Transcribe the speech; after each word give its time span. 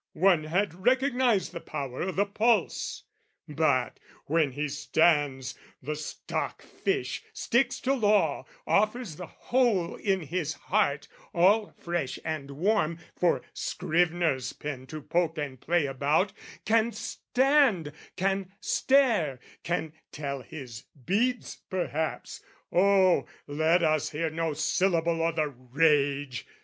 One 0.17 0.45
had 0.45 0.73
recognised 0.73 1.51
the 1.51 1.59
power 1.59 2.01
o' 2.01 2.11
the 2.11 2.25
pulse. 2.25 3.03
"But 3.47 3.99
when 4.25 4.53
he 4.53 4.67
stands, 4.67 5.53
the 5.79 5.95
stock 5.95 6.63
fish, 6.63 7.21
sticks 7.33 7.79
to 7.81 7.93
law 7.93 8.47
"Offers 8.65 9.17
the 9.17 9.27
hole 9.27 9.93
in 9.97 10.21
his 10.21 10.55
heart, 10.55 11.07
all 11.35 11.67
fresh 11.77 12.17
and 12.25 12.49
warm, 12.49 12.97
"For 13.15 13.43
scrivener's 13.53 14.53
pen 14.53 14.87
to 14.87 15.03
poke 15.03 15.37
and 15.37 15.61
play 15.61 15.85
about 15.85 16.33
"Can 16.65 16.93
stand, 16.93 17.91
can 18.15 18.51
stare, 18.59 19.39
can 19.61 19.93
tell 20.11 20.41
his 20.41 20.83
beads 21.05 21.57
perhaps, 21.69 22.41
"Oh, 22.73 23.27
let 23.45 23.83
us 23.83 24.09
hear 24.09 24.31
no 24.31 24.53
syllable 24.53 25.21
o' 25.21 25.31
the 25.31 25.49
rage! 25.49 26.47